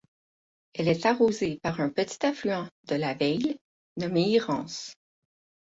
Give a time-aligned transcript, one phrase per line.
[0.73, 3.59] Elle est arrosée par un petit affluent de la Veyle
[3.97, 4.97] nommé Irance.